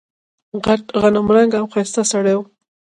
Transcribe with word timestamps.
غټ 0.65 0.83
غنم 1.01 1.27
رنګه 1.35 1.57
او 1.61 1.65
ښایسته 1.73 2.01
سړی 2.11 2.33
و. 2.37 2.41